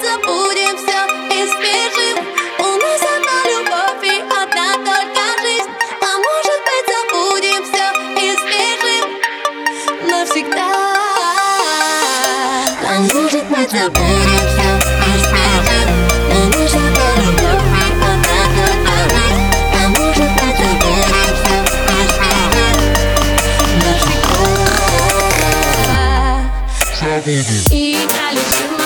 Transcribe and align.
забудем 0.00 0.76
все 0.76 1.00
и 1.34 1.46
спешим 1.48 2.16
У 2.58 2.62
нас 2.62 3.02
одна 3.02 3.38
любовь 3.50 4.04
и 4.04 4.06
одна 4.20 4.68
только 4.74 5.24
жизнь. 5.42 5.72
А 6.00 6.10
может 6.26 6.60
быть 6.66 6.86
забудем 6.92 7.62
все 7.64 7.86
и 8.16 8.24
спешим 8.36 9.06
навсегда. 10.08 10.70
А 12.86 12.92
может 13.00 13.44
мы 13.50 13.62
забудем 13.68 14.44
все 14.52 14.70
и 15.04 15.12
спешим 15.24 15.88
У 16.30 16.40
А 19.74 19.88
может 19.88 20.30
мы 20.40 20.48
забудем 20.58 21.26
все 21.42 21.56
и 21.58 22.06
спешим 22.08 22.86
навсегда. 23.84 24.36
И 27.70 27.72
я 27.92 28.32
лечу 28.32 28.77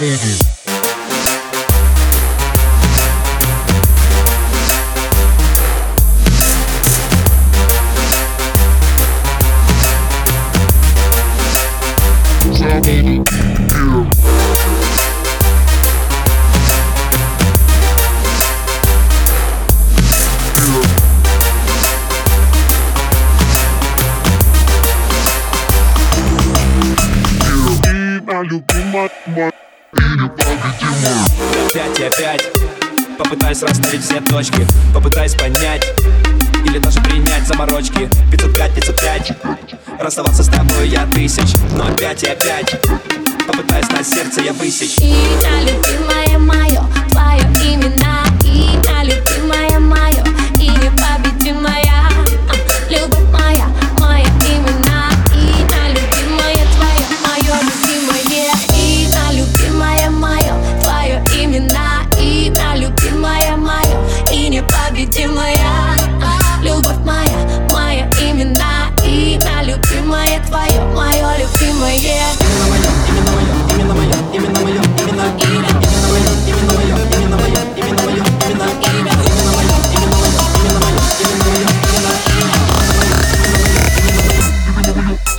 ages. 0.00 0.58
Look 28.40 28.72
at 28.72 28.92
my, 28.92 29.10
my. 29.34 29.67
Опять 30.08 32.00
и 32.00 32.04
опять 32.04 32.50
Попытаюсь 33.18 33.60
расставить 33.62 34.02
все 34.02 34.20
точки 34.20 34.66
Попытаюсь 34.94 35.34
понять 35.34 35.86
Или 36.64 36.78
даже 36.78 37.00
принять 37.02 37.46
заморочки. 37.46 38.08
505, 38.30 38.74
505 38.74 39.32
Расставаться 40.00 40.42
с 40.42 40.48
тобой 40.48 40.88
я 40.88 41.06
тысяч 41.06 41.54
Но 41.76 41.88
опять 41.88 42.22
и 42.22 42.28
опять 42.28 42.80
Попытаюсь 43.46 43.88
на 43.90 44.04
сердце 44.04 44.42
я 44.42 44.52
высечь. 44.52 44.98
И 44.98 45.08
я 45.42 45.62
любила 45.62 46.17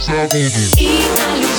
Salvador. 0.09 1.59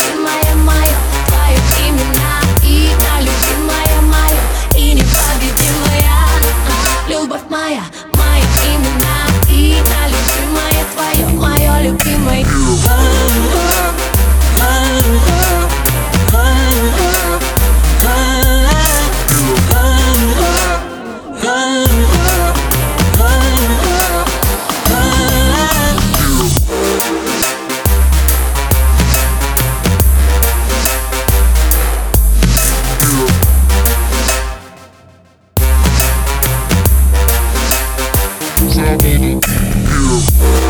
cause 38.71 38.79
I 38.79 38.97
wanna 38.97 39.41
here. 39.41 40.70